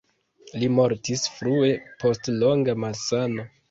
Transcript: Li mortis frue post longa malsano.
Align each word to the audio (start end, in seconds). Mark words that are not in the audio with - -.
Li 0.61 0.69
mortis 0.77 1.27
frue 1.37 1.71
post 2.05 2.35
longa 2.43 2.81
malsano. 2.85 3.53